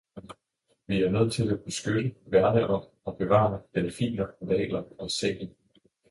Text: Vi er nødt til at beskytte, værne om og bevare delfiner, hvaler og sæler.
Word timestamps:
Vi 0.87 1.03
er 1.03 1.09
nødt 1.11 1.33
til 1.33 1.51
at 1.51 1.63
beskytte, 1.63 2.15
værne 2.25 2.67
om 2.67 2.83
og 3.05 3.17
bevare 3.17 3.61
delfiner, 3.75 4.27
hvaler 4.41 4.83
og 4.99 5.11
sæler. 5.11 5.47